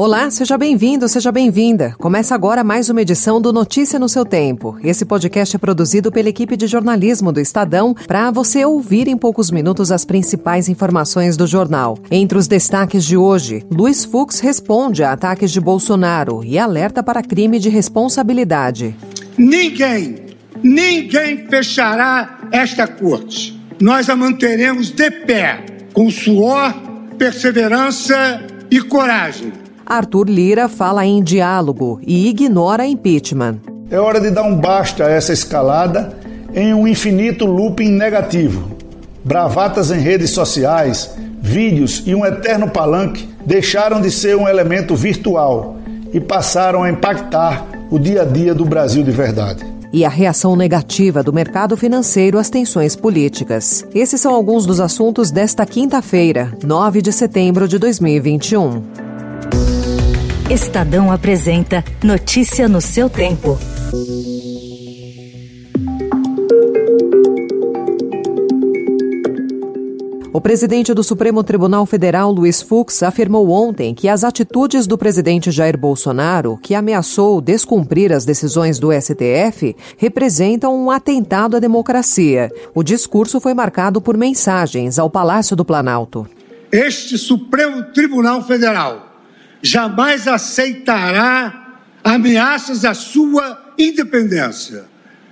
[0.00, 1.92] Olá, seja bem-vindo, seja bem-vinda.
[1.98, 4.78] Começa agora mais uma edição do Notícia no seu Tempo.
[4.80, 9.50] Esse podcast é produzido pela equipe de jornalismo do Estadão para você ouvir em poucos
[9.50, 11.98] minutos as principais informações do jornal.
[12.12, 17.20] Entre os destaques de hoje, Luiz Fux responde a ataques de Bolsonaro e alerta para
[17.20, 18.94] crime de responsabilidade.
[19.36, 20.26] Ninguém,
[20.62, 23.60] ninguém fechará esta corte.
[23.80, 26.72] Nós a manteremos de pé, com suor,
[27.18, 29.57] perseverança e coragem
[29.88, 33.56] Arthur Lira fala em diálogo e ignora impeachment.
[33.90, 36.12] É hora de dar um basta a essa escalada
[36.54, 38.68] em um infinito looping negativo.
[39.24, 45.78] Bravatas em redes sociais, vídeos e um eterno palanque deixaram de ser um elemento virtual
[46.12, 50.54] e passaram a impactar o dia a dia do Brasil de verdade e a reação
[50.54, 53.86] negativa do mercado financeiro às tensões políticas.
[53.94, 59.07] Esses são alguns dos assuntos desta quinta-feira, 9 de setembro de 2021.
[60.50, 63.58] Estadão apresenta Notícia no seu tempo.
[70.32, 75.50] O presidente do Supremo Tribunal Federal, Luiz Fux, afirmou ontem que as atitudes do presidente
[75.50, 82.50] Jair Bolsonaro, que ameaçou descumprir as decisões do STF, representam um atentado à democracia.
[82.74, 86.26] O discurso foi marcado por mensagens ao Palácio do Planalto.
[86.72, 89.07] Este Supremo Tribunal Federal
[89.62, 94.84] jamais aceitará ameaças à sua independência,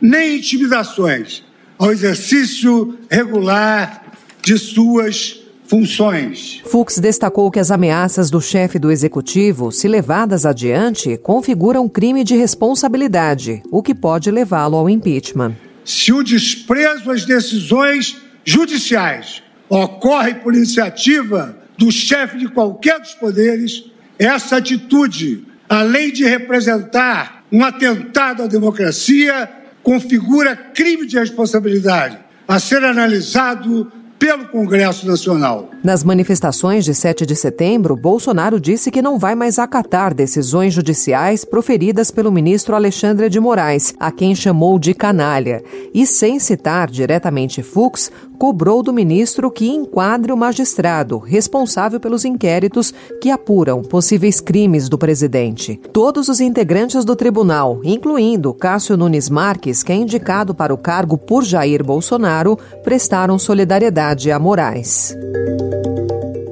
[0.00, 1.44] nem intimidações
[1.78, 6.62] ao exercício regular de suas funções.
[6.64, 12.34] Fux destacou que as ameaças do chefe do executivo, se levadas adiante, configuram crime de
[12.34, 15.54] responsabilidade, o que pode levá-lo ao impeachment.
[15.84, 23.84] Se o desprezo às decisões judiciais ocorre por iniciativa do chefe de qualquer dos poderes,
[24.18, 29.48] essa atitude, além de representar um atentado à democracia,
[29.82, 35.70] configura crime de responsabilidade a ser analisado pelo Congresso Nacional.
[35.82, 41.44] Nas manifestações de 7 de setembro, Bolsonaro disse que não vai mais acatar decisões judiciais
[41.44, 45.62] proferidas pelo ministro Alexandre de Moraes, a quem chamou de canalha,
[45.94, 52.92] e sem citar diretamente Fux, cobrou do ministro que enquadre o magistrado responsável pelos inquéritos
[53.20, 55.80] que apuram possíveis crimes do presidente.
[55.92, 61.16] Todos os integrantes do tribunal, incluindo Cássio Nunes Marques, que é indicado para o cargo
[61.16, 65.16] por Jair Bolsonaro, prestaram solidariedade a Moraes.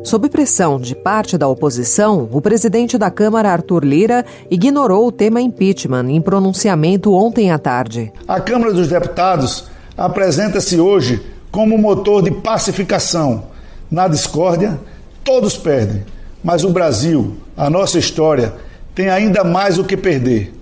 [0.07, 5.41] Sob pressão de parte da oposição, o presidente da Câmara, Arthur Lira, ignorou o tema
[5.41, 8.13] impeachment em pronunciamento ontem à tarde.
[8.29, 9.65] A Câmara dos Deputados
[9.99, 13.47] apresenta-se hoje como motor de pacificação.
[13.91, 14.79] Na discórdia,
[15.25, 16.05] todos perdem,
[16.43, 18.55] mas o Brasil, a nossa história,
[18.95, 20.55] tem ainda mais o que perder.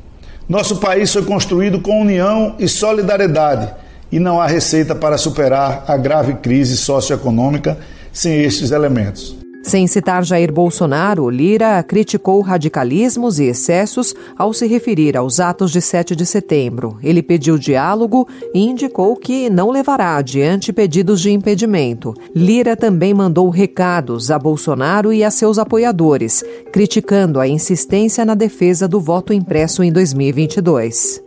[0.49, 3.71] Nosso país foi construído com união e solidariedade
[4.10, 7.77] e não há receita para superar a grave crise socioeconômica
[8.15, 9.37] sem estes elementos.
[9.65, 15.81] Sem citar Jair Bolsonaro, Lira criticou radicalismos e excessos ao se referir aos atos de
[15.81, 16.99] 7 de setembro.
[17.03, 22.13] Ele pediu diálogo e indicou que não levará adiante pedidos de impedimento.
[22.37, 28.87] Lira também mandou recados a Bolsonaro e a seus apoiadores, criticando a insistência na defesa
[28.87, 31.23] do voto impresso em 2022.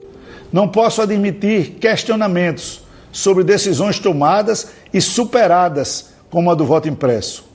[0.54, 7.48] Não posso admitir questionamentos sobre decisões tomadas e superadas, como a do voto impresso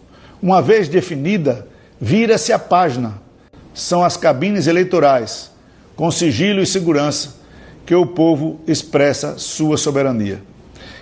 [0.42, 1.66] uma vez definida,
[2.00, 3.22] vira-se a página.
[3.72, 5.50] São as cabines eleitorais,
[5.94, 7.36] com sigilo e segurança,
[7.86, 10.42] que o povo expressa sua soberania.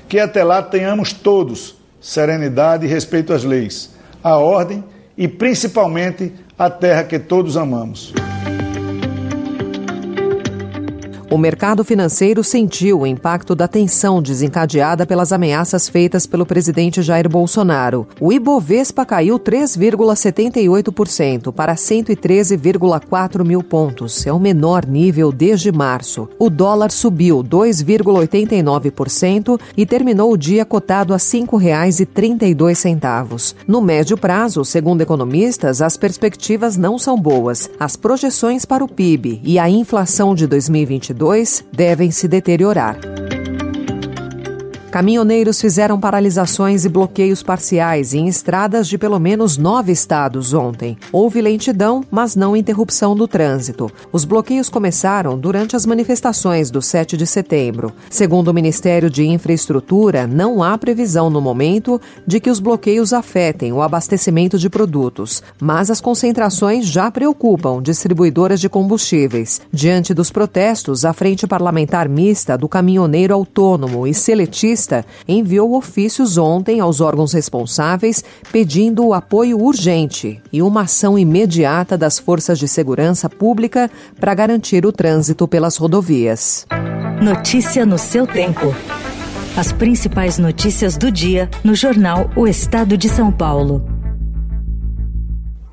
[0.08, 3.90] Que até lá tenhamos todos serenidade e respeito às leis,
[4.22, 4.84] à ordem
[5.16, 8.12] e principalmente à terra que todos amamos.
[11.30, 17.28] O mercado financeiro sentiu o impacto da tensão desencadeada pelas ameaças feitas pelo presidente Jair
[17.28, 18.08] Bolsonaro.
[18.20, 24.26] O Ibovespa caiu 3,78% para 113,4 mil pontos.
[24.26, 26.28] É o menor nível desde março.
[26.36, 33.54] O dólar subiu 2,89% e terminou o dia cotado a R$ 5,32.
[33.68, 37.70] No médio prazo, segundo economistas, as perspectivas não são boas.
[37.78, 41.19] As projeções para o PIB e a inflação de 2022
[41.70, 42.96] devem se deteriorar.
[44.90, 50.98] Caminhoneiros fizeram paralisações e bloqueios parciais em estradas de pelo menos nove estados ontem.
[51.12, 53.88] Houve lentidão, mas não interrupção do trânsito.
[54.12, 57.92] Os bloqueios começaram durante as manifestações do 7 de setembro.
[58.10, 63.72] Segundo o Ministério de Infraestrutura, não há previsão no momento de que os bloqueios afetem
[63.72, 69.60] o abastecimento de produtos, mas as concentrações já preocupam distribuidoras de combustíveis.
[69.72, 74.79] Diante dos protestos, a Frente Parlamentar Mista do Caminhoneiro Autônomo e Seletista
[75.26, 78.22] enviou ofícios ontem aos órgãos responsáveis
[78.52, 84.86] pedindo o apoio urgente e uma ação imediata das forças de segurança pública para garantir
[84.86, 86.66] o trânsito pelas rodovias.
[87.22, 88.74] Notícia no seu tempo.
[89.56, 93.89] As principais notícias do dia no jornal O Estado de São Paulo.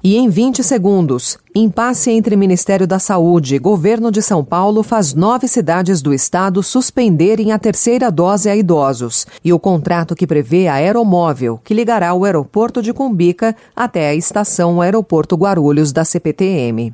[0.04, 5.14] E em 20 segundos, impasse entre Ministério da Saúde e Governo de São Paulo faz
[5.14, 9.26] nove cidades do estado suspenderem a terceira dose a idosos.
[9.44, 14.16] E o contrato que prevê a aeromóvel, que ligará o aeroporto de Cumbica até a
[14.16, 16.94] estação Aeroporto Guarulhos da CPTM.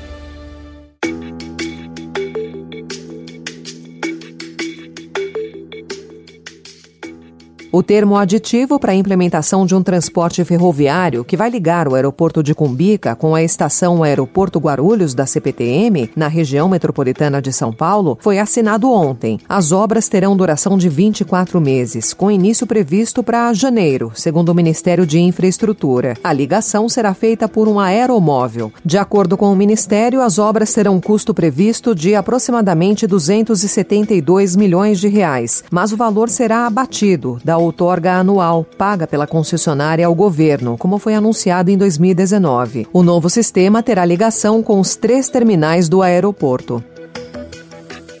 [7.73, 12.43] O termo aditivo para a implementação de um transporte ferroviário que vai ligar o aeroporto
[12.43, 18.17] de Cumbica com a estação Aeroporto Guarulhos da CPTM, na região metropolitana de São Paulo,
[18.19, 19.39] foi assinado ontem.
[19.47, 25.05] As obras terão duração de 24 meses, com início previsto para janeiro, segundo o Ministério
[25.05, 26.17] de Infraestrutura.
[26.21, 28.73] A ligação será feita por um aeromóvel.
[28.83, 35.07] De acordo com o Ministério, as obras terão custo previsto de aproximadamente 272 milhões de
[35.07, 40.97] reais, mas o valor será abatido da outorga anual paga pela concessionária ao governo, como
[40.97, 42.87] foi anunciado em 2019.
[42.91, 46.83] O novo sistema terá ligação com os três terminais do aeroporto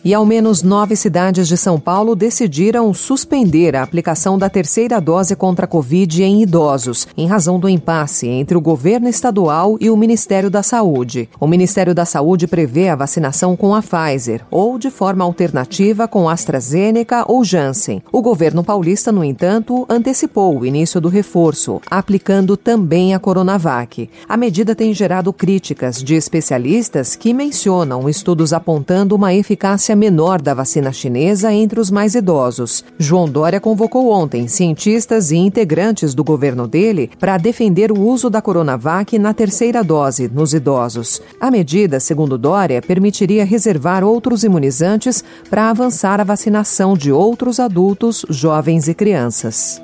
[0.03, 5.35] e ao menos nove cidades de São Paulo decidiram suspender a aplicação da terceira dose
[5.35, 9.97] contra a Covid em idosos, em razão do impasse entre o governo estadual e o
[9.97, 11.29] Ministério da Saúde.
[11.39, 16.27] O Ministério da Saúde prevê a vacinação com a Pfizer ou de forma alternativa com
[16.27, 18.01] AstraZeneca ou Janssen.
[18.11, 24.09] O governo paulista, no entanto, antecipou o início do reforço, aplicando também a Coronavac.
[24.27, 30.41] A medida tem gerado críticas de especialistas que mencionam estudos apontando uma eficácia eficácia menor
[30.41, 32.83] da vacina chinesa entre os mais idosos.
[32.97, 38.41] João Dória convocou ontem cientistas e integrantes do governo dele para defender o uso da
[38.41, 41.21] Coronavac na terceira dose nos idosos.
[41.39, 48.25] A medida, segundo Dória, permitiria reservar outros imunizantes para avançar a vacinação de outros adultos,
[48.29, 49.81] jovens e crianças.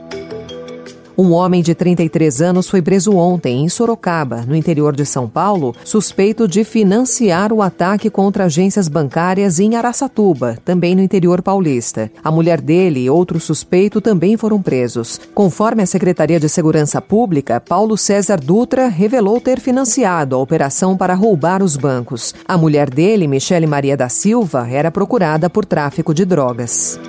[1.19, 5.75] Um homem de 33 anos foi preso ontem em Sorocaba, no interior de São Paulo,
[5.83, 12.11] suspeito de financiar o ataque contra agências bancárias em Araçatuba, também no interior paulista.
[12.23, 15.19] A mulher dele e outro suspeito também foram presos.
[15.33, 21.15] Conforme a Secretaria de Segurança Pública, Paulo César Dutra revelou ter financiado a operação para
[21.15, 22.35] roubar os bancos.
[22.47, 26.99] A mulher dele, Michele Maria da Silva, era procurada por tráfico de drogas.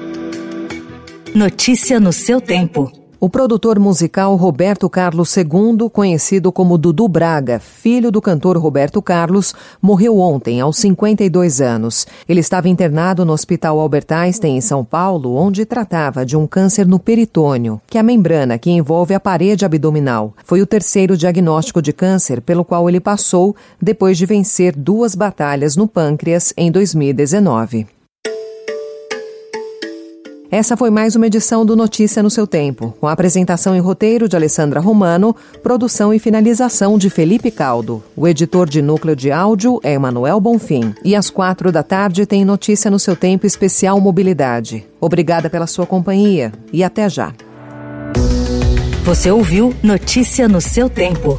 [1.35, 2.91] Notícia no seu tempo.
[3.21, 9.53] O produtor musical Roberto Carlos II, conhecido como Dudu Braga, filho do cantor Roberto Carlos,
[9.83, 12.07] morreu ontem, aos 52 anos.
[12.29, 16.87] Ele estava internado no Hospital Albert Einstein, em São Paulo, onde tratava de um câncer
[16.87, 20.33] no peritônio, que é a membrana que envolve a parede abdominal.
[20.45, 25.75] Foi o terceiro diagnóstico de câncer pelo qual ele passou depois de vencer duas batalhas
[25.75, 27.98] no pâncreas em 2019.
[30.51, 34.27] Essa foi mais uma edição do Notícia no seu tempo, com a apresentação e roteiro
[34.27, 38.03] de Alessandra Romano, produção e finalização de Felipe Caldo.
[38.17, 40.95] O editor de núcleo de áudio é Emanuel Bonfim.
[41.05, 44.87] E às quatro da tarde tem Notícia no seu tempo especial Mobilidade.
[44.99, 47.35] Obrigada pela sua companhia e até já.
[49.05, 51.39] Você ouviu Notícia no seu tempo.